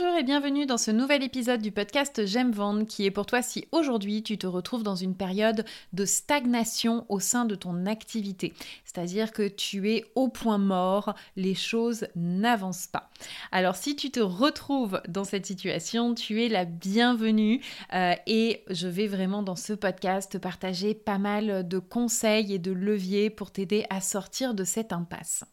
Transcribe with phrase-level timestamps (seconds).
[0.00, 3.42] Bonjour et bienvenue dans ce nouvel épisode du podcast J'aime vendre qui est pour toi
[3.42, 8.54] si aujourd'hui tu te retrouves dans une période de stagnation au sein de ton activité.
[8.86, 13.10] C'est-à-dire que tu es au point mort, les choses n'avancent pas.
[13.52, 17.60] Alors si tu te retrouves dans cette situation, tu es la bienvenue
[17.92, 22.72] euh, et je vais vraiment dans ce podcast partager pas mal de conseils et de
[22.72, 25.44] leviers pour t'aider à sortir de cette impasse.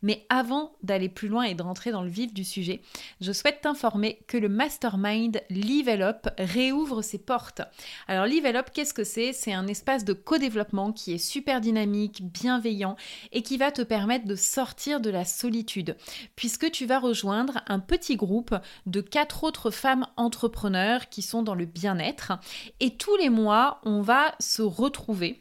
[0.00, 2.80] Mais avant d'aller plus loin et de rentrer dans le vif du sujet,
[3.20, 3.89] je souhaite t'informer
[4.26, 7.62] que le mastermind Level réouvre ses portes.
[8.08, 9.32] Alors Level qu'est-ce que c'est?
[9.32, 12.96] C'est un espace de co-développement qui est super dynamique, bienveillant
[13.32, 15.96] et qui va te permettre de sortir de la solitude
[16.36, 18.54] puisque tu vas rejoindre un petit groupe
[18.86, 22.32] de quatre autres femmes entrepreneurs qui sont dans le bien-être
[22.80, 25.38] et tous les mois, on va se retrouver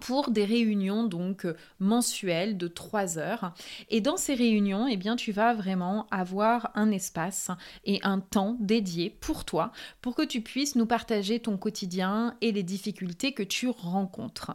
[0.00, 3.52] pour des réunions donc euh, mensuelles de 3 heures.
[3.88, 7.50] Et dans ces réunions, eh bien, tu vas vraiment avoir un espace
[7.84, 12.52] et un temps dédié pour toi, pour que tu puisses nous partager ton quotidien et
[12.52, 14.52] les difficultés que tu rencontres.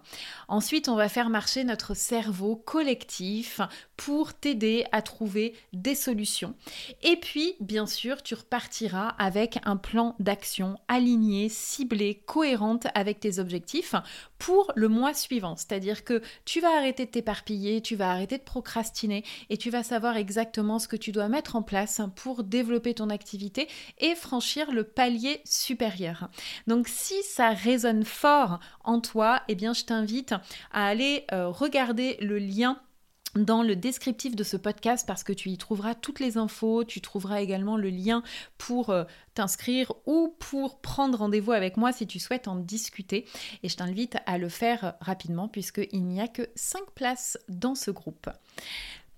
[0.48, 3.62] Ensuite, on va faire marcher notre cerveau collectif
[3.98, 6.56] pour t'aider à trouver des solutions.
[7.04, 13.40] Et puis, bien sûr, tu repartiras avec un plan d'action aligné, ciblé, cohérente avec tes
[13.40, 13.96] objectifs
[14.38, 15.56] pour le mois suivant.
[15.56, 19.84] C'est-à-dire que tu vas arrêter de t'éparpiller, tu vas arrêter de procrastiner et tu vas
[19.84, 23.68] savoir exactement ce que tu dois mettre en place pour développer ton activité
[24.00, 26.30] et franchir le palier supérieur.
[26.68, 30.34] Donc si ça résonne fort en toi, eh bien je t'invite
[30.72, 32.80] à aller euh, regarder le lien
[33.36, 37.02] dans le descriptif de ce podcast parce que tu y trouveras toutes les infos, tu
[37.02, 38.24] trouveras également le lien
[38.58, 39.04] pour euh,
[39.34, 43.26] t'inscrire ou pour prendre rendez-vous avec moi si tu souhaites en discuter.
[43.64, 47.92] Et je t'invite à le faire rapidement puisqu'il n'y a que 5 places dans ce
[47.92, 48.30] groupe.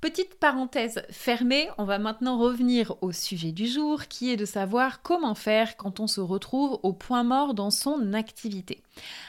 [0.02, 5.02] Petite parenthèse fermée, on va maintenant revenir au sujet du jour qui est de savoir
[5.02, 8.84] comment faire quand on se retrouve au point mort dans son activité.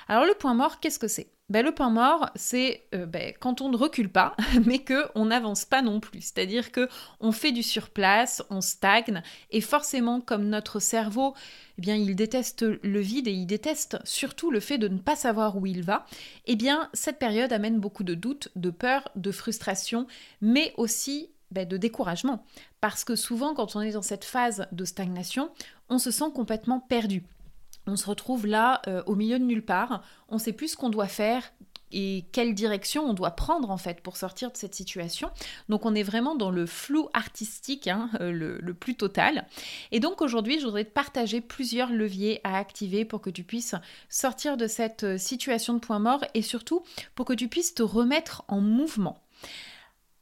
[0.09, 1.31] Alors le point mort, qu'est-ce que c'est?
[1.49, 4.37] Ben, le point mort, c'est euh, ben, quand on ne recule pas,
[4.67, 6.21] mais qu'on n'avance pas non plus.
[6.21, 6.89] C'est-à-dire que
[7.21, 11.35] on fait du surplace, on stagne, et forcément, comme notre cerveau,
[11.79, 15.17] eh bien, il déteste le vide et il déteste surtout le fait de ne pas
[15.17, 16.05] savoir où il va.
[16.47, 20.07] Eh bien, cette période amène beaucoup de doutes, de peur, de frustration,
[20.43, 22.45] mais aussi ben, de découragement.
[22.83, 25.51] Parce que souvent, quand on est dans cette phase de stagnation,
[25.89, 27.23] on se sent complètement perdu
[27.89, 30.77] on se retrouve là euh, au milieu de nulle part, on ne sait plus ce
[30.77, 31.43] qu'on doit faire
[31.91, 35.31] et quelle direction on doit prendre en fait pour sortir de cette situation.
[35.71, 39.47] Donc on est vraiment dans le flou artistique hein, euh, le, plus total.
[39.91, 43.75] Et donc aujourd'hui je voudrais te partager plusieurs leviers à activer pour que tu puisses
[44.11, 46.83] sortir de cette euh, situation de point mort et surtout
[47.15, 49.19] pour que tu puisses te remettre en mouvement.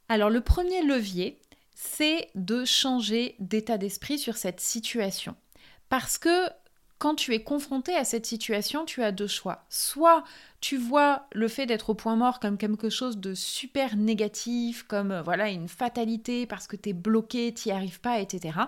[0.07, 1.37] Alors le premier levier,
[1.75, 5.35] c'est de changer d'état d'esprit sur cette situation.
[5.89, 6.49] Parce que
[6.99, 9.65] quand tu es confronté à cette situation, tu as deux choix.
[9.69, 10.23] Soit
[10.61, 15.11] tu vois le fait d'être au point mort comme quelque chose de super négatif, comme
[15.11, 18.59] euh, voilà une fatalité parce que tu es bloqué, tu n'y arrives pas, etc.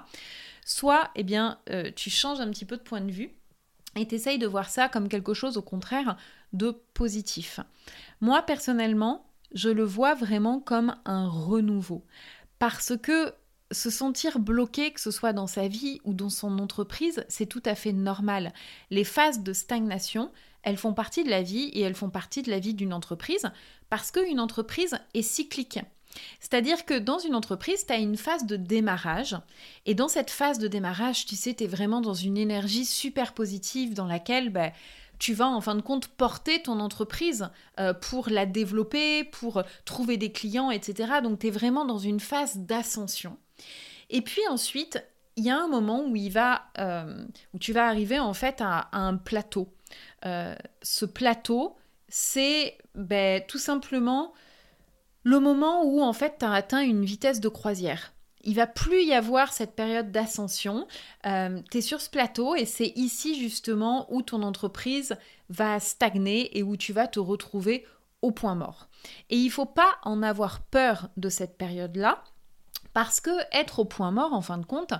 [0.66, 3.32] Soit, eh bien, euh, tu changes un petit peu de point de vue
[3.96, 6.16] et tu essayes de voir ça comme quelque chose au contraire
[6.54, 7.60] de positif.
[8.22, 12.06] Moi, personnellement, je le vois vraiment comme un renouveau.
[12.60, 13.34] Parce que
[13.72, 17.64] se sentir bloqué, que ce soit dans sa vie ou dans son entreprise, c'est tout
[17.66, 18.54] à fait normal.
[18.90, 20.32] Les phases de stagnation,
[20.64, 23.50] elles font partie de la vie et elles font partie de la vie d'une entreprise
[23.90, 25.80] parce qu'une entreprise est cyclique.
[26.40, 29.38] C'est-à-dire que dans une entreprise, tu as une phase de démarrage.
[29.86, 33.34] Et dans cette phase de démarrage, tu sais, tu es vraiment dans une énergie super
[33.34, 34.72] positive dans laquelle bah,
[35.20, 37.50] tu vas en fin de compte porter ton entreprise
[37.80, 41.20] euh, pour la développer, pour trouver des clients, etc.
[41.22, 43.38] Donc tu es vraiment dans une phase d'ascension.
[44.10, 45.04] Et puis ensuite,
[45.36, 47.26] il y a un moment où, euh,
[47.60, 49.74] tu vas arriver en fait à, un plateau.
[50.26, 51.78] Euh, ce plateau,
[52.10, 54.34] c'est ben, tout simplement
[55.24, 58.14] le moment où en fait tu as atteint une vitesse de croisière.
[58.44, 60.88] Il va plus y avoir cette période d'ascension.
[61.26, 65.16] Euh, tu es sur ce plateau et c'est ici justement où ton entreprise
[65.50, 67.86] va stagner et où tu vas te retrouver
[68.22, 68.90] au point mort.
[69.30, 72.24] Et il faut pas en avoir peur de cette période-là
[73.00, 74.92] parce que être au point mort en fin de compte,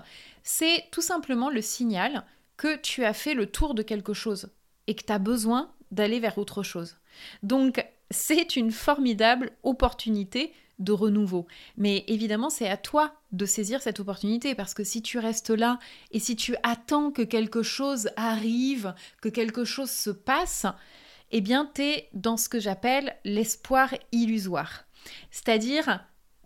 [0.42, 2.24] c'est tout simplement le signal
[2.56, 4.48] que tu as fait le tour de quelque chose
[4.86, 6.96] et que tu as besoin d'aller vers autre chose.
[7.42, 11.46] Donc, c'est une formidable opportunité de renouveau.
[11.76, 15.78] Mais évidemment, c'est à toi de saisir cette opportunité parce que si tu restes là
[16.10, 20.64] et si tu attends que quelque chose arrive, que quelque chose se passe,
[21.32, 24.86] eh bien, tu es dans ce que j'appelle l'espoir illusoire.
[25.30, 26.02] C'est-à-dire,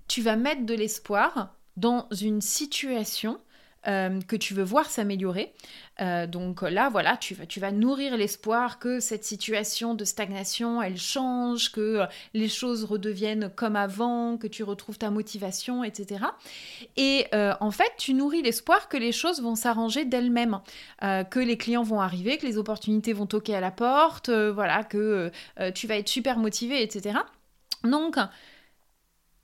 [0.08, 3.40] tu vas mettre de l'espoir dans une situation
[3.86, 5.52] euh, que tu veux voir s'améliorer.
[6.00, 11.70] Euh, donc là, voilà, tu vas, nourrir l'espoir que cette situation de stagnation, elle change,
[11.70, 16.24] que euh, les choses redeviennent comme avant, que tu retrouves ta motivation, etc.
[16.96, 20.60] Et en fait, tu nourris l'espoir que les choses vont s'arranger d'elles-mêmes,
[21.02, 25.30] que les clients vont arriver, que les opportunités vont toquer à la porte, voilà, que
[25.74, 27.18] tu vas être super motivé, etc.
[27.82, 28.16] Donc,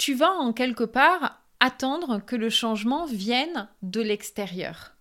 [0.01, 4.95] tu vas en quelque part attendre que le changement vienne de l'extérieur.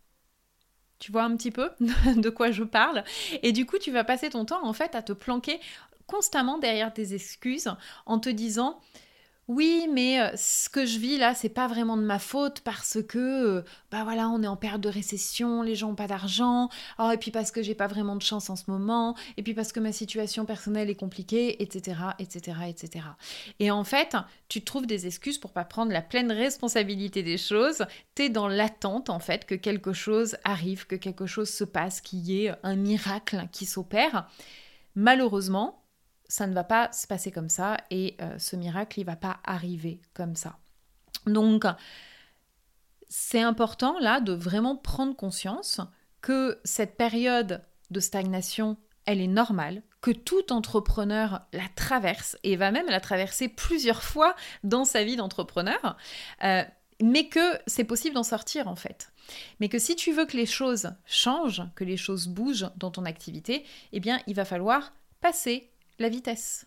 [1.00, 3.06] Tu vois un petit peu de quoi je parle?
[3.42, 5.62] Et du coup, tu vas passer ton temps en fait à te planquer
[6.06, 7.72] constamment derrière tes excuses
[8.06, 8.82] en te disant
[9.50, 13.00] oui, mais euh, ce que je vis là, c'est pas vraiment de ma faute parce
[13.02, 13.18] que,
[13.58, 16.70] euh, bah voilà, on est en période de récession, les gens ont pas d'argent,
[17.00, 19.56] oh, et puis parce que j'ai pas vraiment de chance en ce moment, et puis
[19.56, 23.06] parce que ma situation personnelle est compliquée, etc., etc., etc.
[23.60, 24.16] Et en fait,
[24.50, 27.88] tu trouves des excuses pour pas prendre la pleine responsabilité des choses.
[28.14, 32.20] T'es dans l'attente en fait que quelque chose arrive, que quelque chose se passe, qu'il
[32.20, 34.28] y ait un miracle qui s'opère.
[34.94, 35.82] Malheureusement,
[36.30, 39.40] ça ne va pas se passer comme ça et euh, ce miracle, il va pas
[39.44, 40.58] arriver comme ça.
[41.26, 41.66] Donc,
[43.10, 45.82] c'est important là de vraiment prendre conscience
[46.22, 52.72] que cette période de stagnation, elle est normale, que tout entrepreneur la traverse et va
[52.72, 55.98] même la traverser plusieurs fois dans sa vie d'entrepreneur,
[56.44, 56.64] euh,
[57.02, 59.12] mais que c'est possible d'en sortir en fait.
[59.60, 63.06] Mais que si tu veux que les choses changent, que les choses bougent dans ton
[63.06, 66.66] activité, eh bien il va falloir passer la vitesse.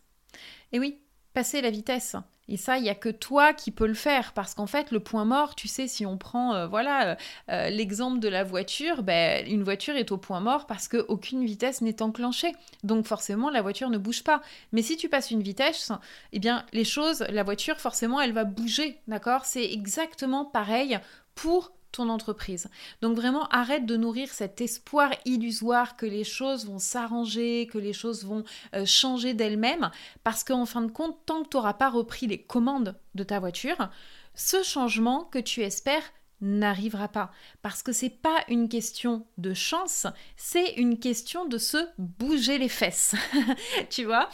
[0.72, 0.98] Et oui,
[1.32, 2.16] passer la vitesse.
[2.48, 5.00] Et ça, il n'y a que toi qui peux le faire, parce qu'en fait, le
[5.00, 7.14] point mort, tu sais, si on prend euh, voilà euh,
[7.50, 11.80] euh, l'exemple de la voiture, ben, une voiture est au point mort parce qu'aucune vitesse
[11.80, 12.52] n'est enclenchée.
[12.82, 14.42] Donc forcément, la voiture ne bouge pas.
[14.72, 15.92] Mais si tu passes une vitesse,
[16.32, 19.44] eh bien, les choses, la voiture, forcément, elle va bouger, d'accord?
[19.44, 20.98] C'est exactement pareil
[21.34, 22.68] pour ton entreprise.
[23.00, 27.92] Donc vraiment, arrête de nourrir cet espoir illusoire que les choses vont s'arranger, que les
[27.92, 28.44] choses vont
[28.74, 29.90] euh, changer d'elles-mêmes,
[30.24, 33.38] parce qu'en fin de compte, tant que tu n'auras pas repris les commandes de ta
[33.38, 33.90] voiture,
[34.34, 36.02] ce changement que tu espères
[36.40, 37.30] n'arrivera pas
[37.62, 40.06] parce que c'est pas une question de chance,
[40.36, 43.14] c'est une question de se bouger les fesses.
[43.90, 44.28] tu vois?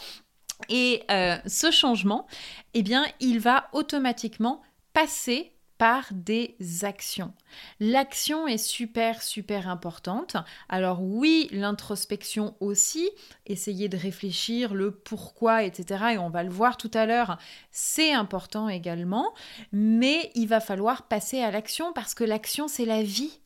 [0.67, 2.27] Et euh, ce changement,
[2.73, 4.61] eh bien, il va automatiquement
[4.91, 7.33] passer par des actions.
[7.79, 10.35] L'action est super, super importante.
[10.67, 13.09] Alors oui, l'introspection aussi,
[13.47, 16.03] essayer de réfléchir le pourquoi, etc.
[16.13, 17.39] Et on va le voir tout à l'heure,
[17.71, 19.33] c'est important également.
[19.71, 23.39] Mais il va falloir passer à l'action parce que l'action, c'est la vie.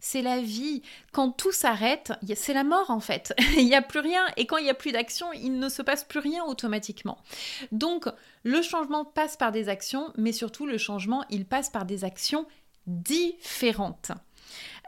[0.00, 0.82] C'est la vie.
[1.12, 3.34] Quand tout s'arrête, c'est la mort en fait.
[3.56, 4.24] il n'y a plus rien.
[4.36, 7.18] Et quand il n'y a plus d'action, il ne se passe plus rien automatiquement.
[7.70, 8.06] Donc,
[8.42, 12.46] le changement passe par des actions, mais surtout le changement, il passe par des actions
[12.86, 14.12] différentes.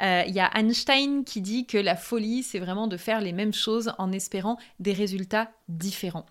[0.02, 3.32] Euh, il y a Einstein qui dit que la folie, c'est vraiment de faire les
[3.32, 6.26] mêmes choses en espérant des résultats différents.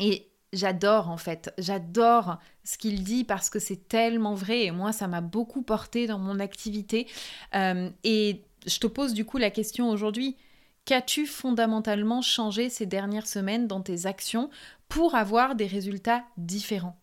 [0.00, 4.92] Et j'adore en fait, j'adore ce qu'il dit parce que c'est tellement vrai et moi
[4.92, 7.06] ça m'a beaucoup porté dans mon activité.
[7.54, 10.36] Euh, et je te pose du coup la question aujourd'hui,
[10.84, 14.50] qu'as-tu fondamentalement changé ces dernières semaines dans tes actions
[14.88, 16.98] pour avoir des résultats différents?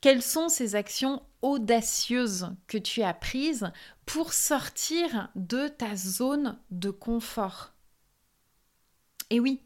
[0.00, 3.70] Quelles sont ces actions audacieuses que tu as prises
[4.06, 7.72] pour sortir de ta zone de confort?
[9.30, 9.60] Et oui,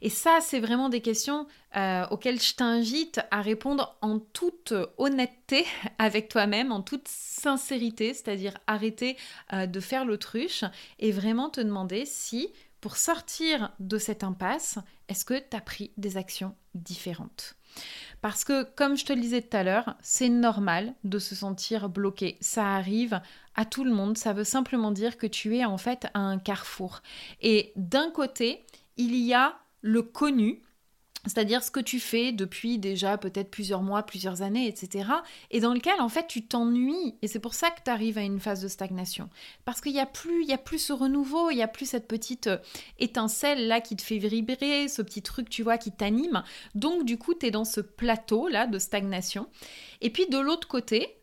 [0.00, 1.46] et ça, c'est vraiment des questions
[1.76, 5.66] euh, auxquelles je t'invite à répondre en toute honnêteté
[5.98, 9.16] avec toi-même, en toute sincérité, c'est-à-dire arrêter
[9.52, 10.64] euh, de faire l'autruche
[10.98, 12.48] et vraiment te demander si,
[12.80, 17.56] pour sortir de cette impasse, est-ce que tu as pris des actions différentes
[18.20, 21.88] parce que, comme je te le disais tout à l'heure, c'est normal de se sentir
[21.88, 22.38] bloqué.
[22.40, 23.20] Ça arrive
[23.56, 24.16] à tout le monde.
[24.16, 27.02] Ça veut simplement dire que tu es en fait à un carrefour.
[27.40, 28.64] Et d'un côté,
[28.96, 30.62] il y a le connu,
[31.24, 35.08] c'est-à-dire ce que tu fais depuis déjà peut-être plusieurs mois, plusieurs années, etc.
[35.52, 37.14] Et dans lequel en fait tu t'ennuies.
[37.22, 39.28] Et c'est pour ça que tu arrives à une phase de stagnation.
[39.64, 41.86] Parce qu'il n'y a, plus, il y a plus ce renouveau, il n'y a plus
[41.86, 42.58] cette petite euh,
[42.98, 46.42] étincelle là qui te fait vibrer, ce petit truc tu vois qui t'anime.
[46.74, 49.48] Donc du coup tu es dans ce plateau là de stagnation.
[50.00, 51.18] Et puis de l'autre côté,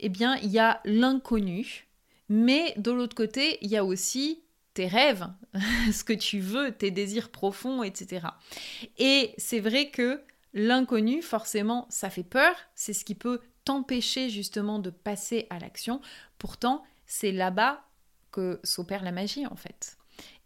[0.00, 1.86] eh bien il y a l'inconnu.
[2.28, 4.43] Mais de l'autre côté, il y a aussi
[4.74, 5.26] tes rêves,
[5.92, 8.26] ce que tu veux, tes désirs profonds, etc.
[8.98, 10.20] Et c'est vrai que
[10.52, 16.00] l'inconnu, forcément, ça fait peur, c'est ce qui peut t'empêcher justement de passer à l'action.
[16.38, 17.84] Pourtant, c'est là-bas
[18.30, 19.96] que s'opère la magie, en fait.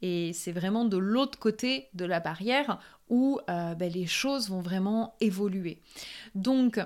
[0.03, 4.61] Et c'est vraiment de l'autre côté de la barrière où euh, ben, les choses vont
[4.61, 5.81] vraiment évoluer.
[6.35, 6.81] Donc,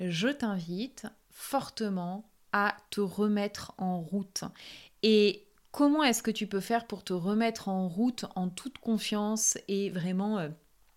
[0.00, 4.44] je t'invite fortement à te remettre en route.
[5.02, 5.45] Et
[5.76, 9.90] Comment est-ce que tu peux faire pour te remettre en route en toute confiance et
[9.90, 10.48] vraiment euh,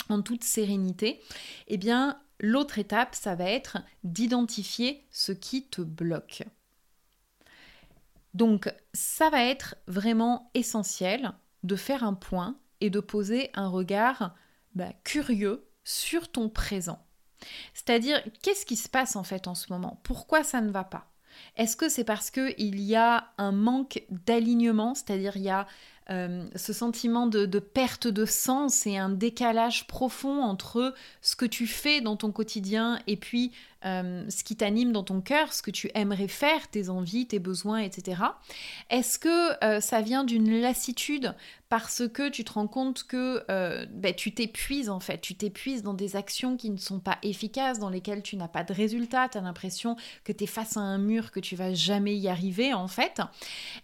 [0.08, 1.22] en toute sérénité?
[1.68, 6.44] Eh bien, l'autre étape, ça va être d'identifier ce qui te bloque.
[8.34, 11.34] Donc, ça va être vraiment essentiel
[11.64, 14.34] de faire un point et de poser un regard
[14.76, 17.06] bah, curieux sur ton présent.
[17.74, 20.00] C'est-à-dire, qu'est-ce qui se passe en fait en ce moment?
[20.04, 21.09] Pourquoi ça ne va pas?
[21.58, 25.68] Est-ce que c'est parce qu'il y a un manque d'alignement, c'est-à-dire il y a
[26.10, 31.68] euh, ce sentiment de, perte de sens et un décalage profond entre ce que tu
[31.68, 33.52] fais dans ton quotidien et puis
[33.86, 37.40] euh, ce qui t'anime dans ton cœur, ce que tu aimerais faire, tes envies, tes
[37.40, 38.22] besoins, etc.
[38.90, 41.36] Est-ce que euh, ça vient d'une lassitude
[41.70, 43.46] parce que tu te rends compte que
[43.92, 47.78] ben, tu t'épuises en fait, tu t'épuises dans des actions qui ne sont pas efficaces,
[47.78, 50.80] dans lesquelles tu n'as pas de résultat, tu as l'impression que tu es face à
[50.80, 53.22] un mur, que tu vas jamais y arriver en fait.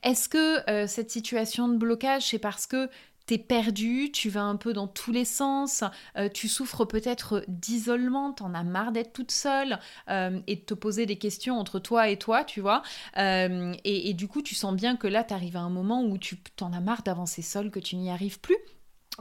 [0.02, 2.90] Est-ce que cette situation de blocage c'est parce que
[3.26, 5.84] t'es perdu, tu vas un peu dans tous les sens,
[6.18, 9.80] euh, tu souffres peut-être d'isolement, t'en as marre d'être toute seule
[10.10, 12.84] euh, et de te poser des questions entre toi et toi, tu vois.
[13.18, 16.38] Euh, et, du coup, tu sens bien que là, t'arrives à un moment où tu
[16.56, 18.58] t'en as marre d'avancer seule, que tu n'y arrives plus.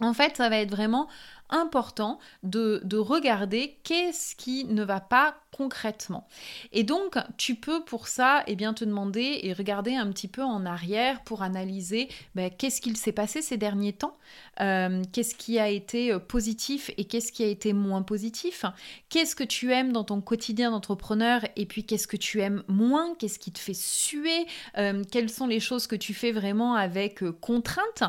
[0.01, 1.09] En fait, ça va être vraiment
[1.55, 6.27] important de, regarder qu'est-ce qui ne va pas concrètement.
[6.73, 10.43] Et donc, tu peux pour ça eh bien, te demander et regarder un petit peu
[10.43, 14.17] en arrière pour analyser ben, qu'est-ce qu'il s'est passé ces derniers temps,
[14.61, 18.65] euh, qu'est-ce qui a été euh, positif et qu'est-ce qui a été moins positif,
[19.11, 23.15] qu'est-ce que tu aimes dans ton quotidien d'entrepreneur et puis qu'est-ce que tu aimes moins,
[23.17, 24.47] qu'est-ce qui te fait suer,
[24.79, 28.03] euh, quelles sont les choses que tu fais vraiment avec contrainte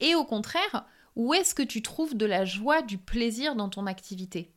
[0.00, 0.86] et au contraire,
[1.16, 4.52] où est-ce que tu trouves de la joie, du plaisir dans ton activité?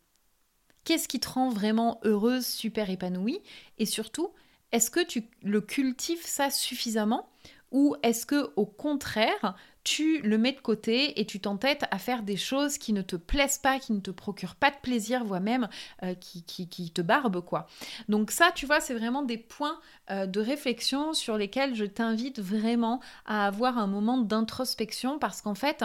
[0.83, 3.39] Qu'est-ce qui te rend vraiment heureuse, super épanouie?
[3.77, 4.31] Et surtout,
[4.71, 7.29] est-ce que tu le cultives ça suffisamment?
[7.71, 12.23] Ou est-ce que au contraire, tu le mets de côté et tu t'entêtes à faire
[12.23, 15.41] des choses qui ne te plaisent pas, qui ne te procurent pas de plaisir, voire
[15.41, 15.69] même
[16.03, 17.67] euh, qui, te barbent quoi?
[18.09, 22.39] Donc ça, tu vois, c'est vraiment des points euh, de réflexion sur lesquels je t'invite
[22.39, 25.83] vraiment à avoir un moment d'introspection parce qu'en fait,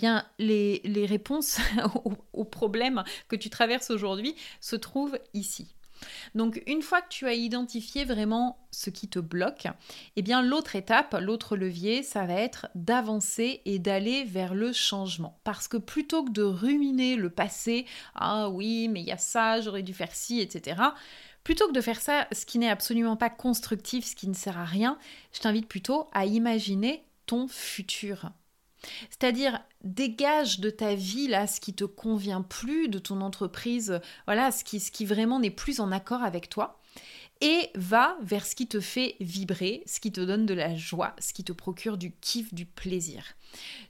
[0.00, 1.58] eh les, réponses
[2.32, 5.74] aux, problèmes que tu traverses aujourd'hui se trouvent ici.
[6.34, 9.68] Donc une fois que tu as identifié vraiment ce qui te bloque,
[10.16, 15.38] eh bien l'autre étape, l'autre levier, ça va être d'avancer et d'aller vers le changement.
[15.44, 19.60] Parce que plutôt que de ruminer le passé, ah oui, mais il y a ça,
[19.60, 20.80] j'aurais dû faire ci, etc.
[21.44, 24.58] Plutôt que de faire ça, ce qui n'est absolument pas constructif, ce qui ne sert
[24.58, 24.98] à rien,
[25.32, 28.30] je t'invite plutôt à imaginer ton futur.
[29.10, 34.50] C'est-à-dire, dégage de ta vie là ce qui te convient plus, de ton entreprise, voilà,
[34.50, 36.80] ce qui, ce qui vraiment n'est plus en accord avec toi,
[37.40, 41.14] et va vers ce qui te fait vibrer, ce qui te donne de la joie,
[41.18, 43.24] ce qui te procure du kiff, du plaisir.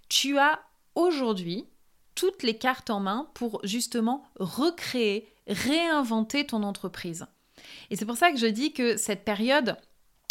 [0.09, 0.61] Tu as
[0.95, 1.67] aujourd'hui
[2.15, 7.27] toutes les cartes en main pour justement recréer, réinventer ton entreprise.
[7.91, 9.77] Et c'est pour ça que je dis que cette période,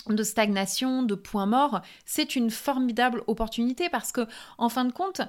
[0.08, 4.28] de stagnation, de points morts, c'est une formidable opportunité parce que,
[4.58, 5.22] en fin de compte,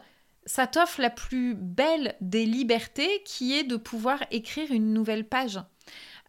[0.44, 5.60] ça t'offre la plus belle des libertés qui est de pouvoir écrire une nouvelle page.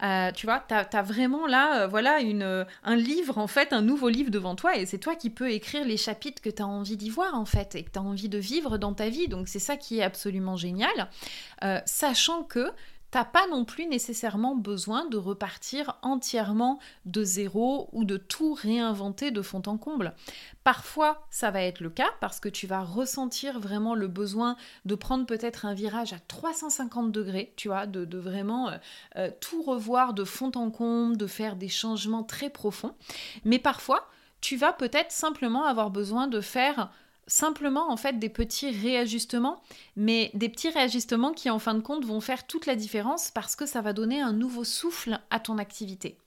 [0.04, 3.82] Euh, tu vois, tu as, vraiment là, euh, voilà, une, un livre, en fait, un
[3.82, 6.68] nouveau livre devant toi, et c'est toi qui peux écrire les chapitres que tu as
[6.68, 9.28] envie d'y voir, en fait, et que tu as envie de vivre dans ta vie.
[9.28, 11.10] Donc c'est ça qui est absolument génial,
[11.64, 12.72] euh, sachant que
[13.14, 19.30] t'as pas non plus nécessairement besoin de repartir entièrement de zéro ou de tout réinventer
[19.30, 20.16] de fond en comble.
[20.64, 24.56] Parfois, ça va être le cas parce que tu vas ressentir vraiment le besoin
[24.86, 28.78] de prendre peut-être un virage à 350 degrés, tu vois, de, vraiment euh,
[29.18, 32.96] euh, tout revoir de fond en comble, de faire des changements très profonds.
[33.46, 34.10] Mais parfois,
[34.42, 36.90] tu vas peut-être simplement avoir besoin de faire
[37.28, 39.62] simplement en fait des petits réajustements,
[39.96, 43.56] mais des petits réajustements qui en fin de compte vont faire toute la différence parce
[43.56, 46.18] que ça va donner un nouveau souffle à ton activité.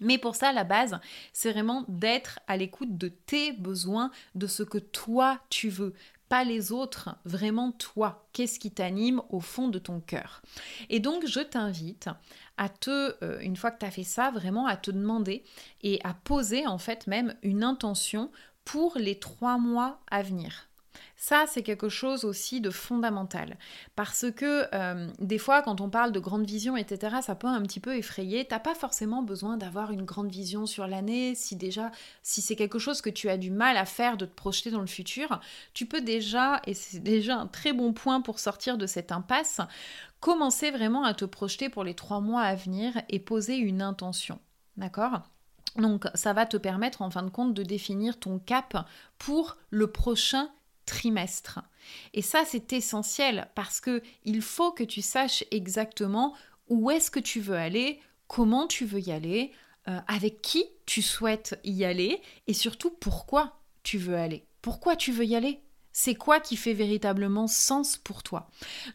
[0.00, 0.98] Mais pour ça, la base,
[1.32, 5.92] c'est vraiment d'être à l'écoute de tes besoins, de ce que toi tu veux,
[6.28, 8.28] pas les autres, vraiment toi.
[8.32, 10.42] Qu'est-ce qui t'anime au fond de ton cœur?
[10.90, 12.08] Et donc, je t'invite
[12.58, 15.42] à te, euh, une fois que tu as fait ça, vraiment à te demander
[15.82, 18.30] et à poser en fait même une intention
[18.68, 20.68] pour les trois mois à venir.
[21.16, 23.56] Ça, c'est quelque chose aussi de fondamental.
[23.96, 27.62] Parce que euh, des fois, quand on parle de grande vision, etc., ça peut un
[27.62, 28.44] petit peu effrayer.
[28.44, 31.34] T'as pas forcément besoin d'avoir une grande vision sur l'année.
[31.34, 34.34] Si déjà, si c'est quelque chose que tu as du mal à faire, de te
[34.34, 35.40] projeter dans le futur,
[35.72, 39.62] tu peux déjà, et c'est déjà un très bon point pour sortir de cette impasse,
[40.20, 44.38] commencer vraiment à te projeter pour les trois mois à venir et poser une intention.
[44.76, 45.22] D'accord?
[45.78, 49.90] Donc ça va te permettre en fin de compte de définir ton cap pour le
[49.90, 50.50] prochain
[50.86, 51.60] trimestre.
[52.14, 56.34] Et ça c'est essentiel parce que il faut que tu saches exactement
[56.68, 59.52] où est-ce que tu veux aller, comment tu veux y aller,
[59.88, 64.44] euh, avec qui tu souhaites y aller et surtout pourquoi tu veux aller.
[64.60, 65.62] Pourquoi tu veux y aller?
[65.92, 68.48] C'est quoi qui fait véritablement sens pour toi?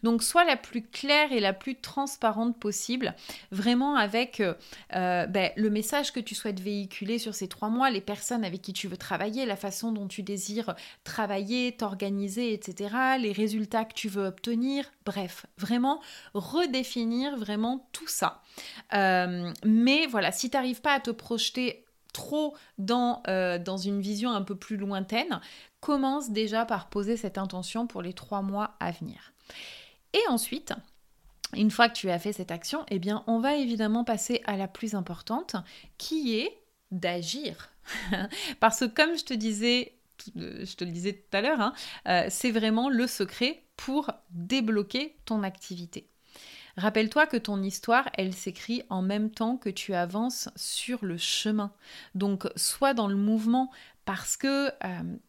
[0.03, 3.13] Donc sois la plus claire et la plus transparente possible,
[3.51, 4.53] vraiment avec euh,
[4.95, 8.61] euh, ben, le message que tu souhaites véhiculer sur ces trois mois, les personnes avec
[8.61, 13.93] qui tu veux travailler, la façon dont tu désires travailler, t'organiser, etc., les résultats que
[13.93, 16.01] tu veux obtenir, bref, vraiment
[16.33, 18.41] redéfinir vraiment tout ça.
[18.93, 24.29] Euh, mais voilà, si tu n'arrives pas à te projeter trop dans, dans une vision
[24.29, 25.41] un peu plus lointaine,
[25.83, 29.33] commence déjà par poser cette intention pour les trois mois à venir.
[30.13, 30.73] Et ensuite,
[31.53, 34.55] une fois que tu as fait cette action, eh bien, on va évidemment passer à
[34.55, 35.57] la plus importante,
[35.97, 36.57] qui est
[36.91, 37.69] d'agir.
[38.61, 39.91] Parce que comme je te disais,
[40.35, 41.73] le disais tout à l'heure, hein,
[42.07, 46.07] euh, c'est vraiment le secret pour débloquer ton activité.
[46.75, 51.71] Rappelle-toi que ton histoire, elle s'écrit en même temps que tu avances sur le chemin.
[52.15, 53.69] Donc, sois dans le mouvement,
[54.05, 54.71] parce que euh,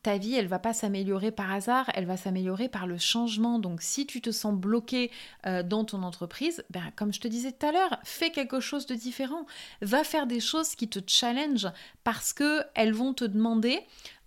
[0.03, 3.59] ta vie, elle va pas s'améliorer par hasard, elle va s'améliorer par le changement.
[3.59, 5.11] Donc si tu te sens bloqué
[5.47, 8.87] euh, dans ton entreprise, ben, comme je te disais tout à l'heure, fais quelque chose
[8.87, 9.47] de différent.
[9.81, 11.69] Va faire des choses qui te challenge
[12.03, 13.81] parce que elles vont te demander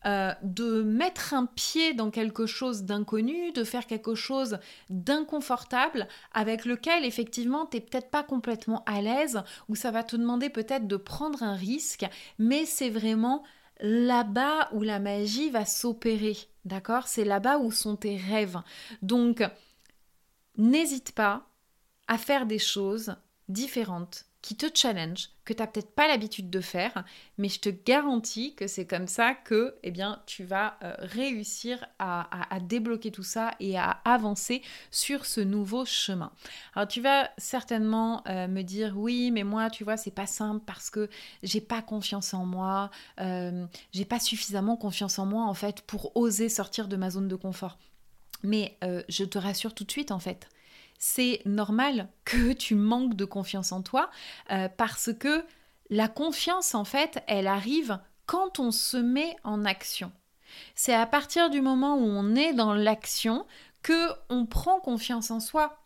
[0.06, 6.64] euh, de mettre un pied dans quelque chose d'inconnu, de faire quelque chose d'inconfortable avec
[6.64, 10.88] lequel effectivement tu n'es peut-être pas complètement à l'aise ou ça va te demander peut-être
[10.88, 12.06] de prendre un risque,
[12.40, 13.44] mais c'est vraiment
[13.80, 17.08] là-bas où la magie va s'opérer, d'accord?
[17.08, 18.60] C'est là-bas où sont tes rêves.
[19.02, 19.44] Donc,
[20.58, 21.48] n'hésite pas
[22.08, 23.16] à faire des choses
[23.50, 27.04] différentes qui te challenge, que tu n'as peut-être pas l'habitude de faire,
[27.38, 31.86] mais je te garantis que c'est comme ça que eh bien, tu vas euh, réussir
[32.00, 36.32] à, débloquer tout ça et à avancer sur ce nouveau chemin.
[36.76, 40.64] Alors tu vas certainement euh, me dire oui, mais moi, tu vois, c'est pas simple
[40.66, 41.10] parce que
[41.44, 46.16] j'ai pas confiance en moi, euh, j'ai pas suffisamment confiance en moi en fait pour
[46.16, 47.78] oser sortir de ma zone de confort.
[48.44, 48.78] Mais
[49.10, 50.48] je te rassure tout de suite en fait,
[50.98, 54.10] c'est normal que tu manques de confiance en toi
[54.52, 55.44] euh, parce que
[55.90, 60.12] la confiance, en fait, elle arrive quand on se met en action.
[60.76, 63.46] C'est à partir du moment où on est dans l'action
[63.84, 65.78] que on prend confiance en soi.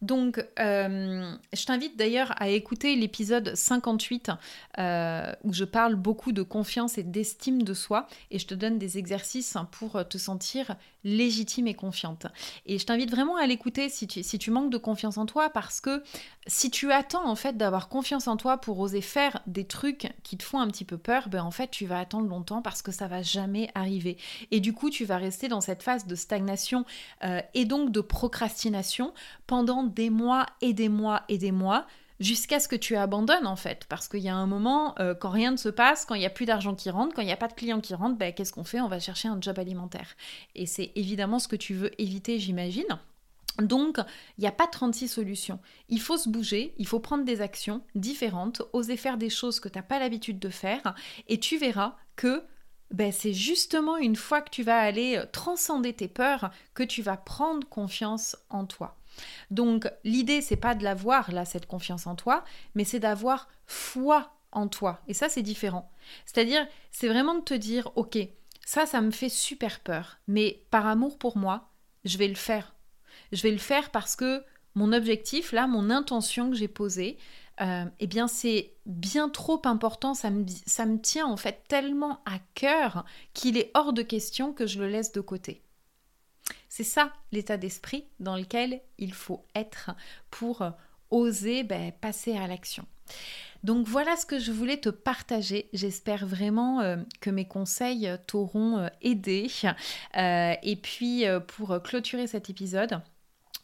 [0.00, 4.30] Donc, euh, je t'invite d'ailleurs à écouter l'épisode 58
[4.78, 8.78] euh, où je parle beaucoup de confiance et d'estime de soi et je te donne
[8.78, 12.26] des exercices pour te sentir légitime et confiante.
[12.66, 15.50] Et je t'invite vraiment à l'écouter si tu, si tu manques de confiance en toi
[15.50, 16.02] parce que
[16.46, 20.36] si tu attends en fait d'avoir confiance en toi pour oser faire des trucs qui
[20.36, 22.90] te font un petit peu peur, ben en fait tu vas attendre longtemps parce que
[22.90, 24.16] ça va jamais arriver.
[24.50, 26.84] Et du coup tu vas rester dans cette phase de stagnation
[27.24, 29.14] euh, et donc de procrastination
[29.46, 31.86] pendant des mois et des mois et des mois
[32.18, 33.84] jusqu'à ce que tu abandonnes en fait.
[33.88, 36.26] Parce qu'il y a un moment, euh, quand rien ne se passe, quand il n'y
[36.26, 38.32] a plus d'argent qui rentre, quand il n'y a pas de clients qui rentrent, ben,
[38.32, 38.80] qu'est-ce qu'on fait?
[38.80, 40.16] On va chercher un job alimentaire.
[40.54, 42.98] Et c'est évidemment ce que tu veux éviter, j'imagine.
[43.58, 43.98] Donc,
[44.38, 45.58] il n'y a pas 36 solutions.
[45.88, 49.68] Il faut se bouger, il faut prendre des actions différentes, oser faire des choses que
[49.68, 50.94] tu n'as pas l'habitude de faire,
[51.28, 52.44] et tu verras que
[52.92, 57.02] ben, c'est justement une fois que tu vas aller euh, transcender tes peurs que tu
[57.02, 58.96] vas prendre confiance en toi.
[59.50, 64.32] Donc l'idée c'est pas de l'avoir là cette confiance en toi, mais c'est d'avoir foi
[64.52, 65.00] en toi.
[65.08, 65.90] Et ça c'est différent.
[66.26, 68.18] C'est-à-dire c'est vraiment de te dire OK,
[68.64, 71.70] ça ça me fait super peur, mais par amour pour moi,
[72.04, 72.74] je vais le faire.
[73.32, 74.42] Je vais le faire parce que
[74.74, 77.18] mon objectif, là, mon intention que j'ai posée,
[77.60, 83.04] euh, eh bien c'est bien trop important, ça me, tient en fait tellement à cœur
[83.34, 85.62] qu'il est hors de question que je le laisse de côté.
[86.68, 89.90] C'est ça l'état d'esprit dans lequel il faut être
[90.30, 90.64] pour
[91.10, 92.86] oser ben, passer à l'action.
[93.62, 95.68] Donc voilà ce que je voulais te partager.
[95.72, 99.48] J'espère vraiment euh, que mes conseils t'auront euh, aidé.
[100.14, 103.00] et puis pour clôturer cet épisode,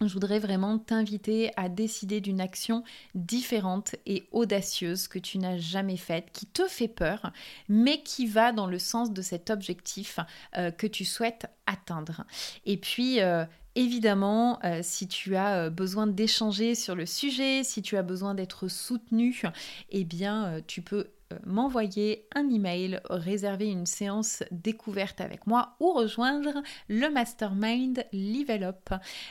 [0.01, 5.97] je voudrais vraiment t'inviter à décider d'une action différente et audacieuse que tu n'as jamais
[5.97, 7.33] faite, qui te fait peur,
[7.69, 10.21] mais qui va dans le sens de cet objectif
[10.57, 12.25] euh, que tu souhaites atteindre.
[12.65, 13.45] Et puis, euh,
[13.79, 18.67] Évidemment, euh, si tu as besoin d'échanger sur le sujet, si tu as besoin d'être
[18.67, 19.43] soutenu,
[19.91, 25.93] eh bien, tu peux euh, m'envoyer un email, réserver une séance découverte avec moi ou
[25.93, 28.91] rejoindre le mastermind Level Up.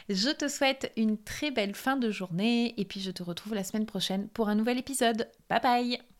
[0.09, 3.63] Je te souhaite une très belle fin de journée et puis je te retrouve la
[3.63, 5.29] semaine prochaine pour un nouvel épisode.
[5.49, 6.16] Bye bye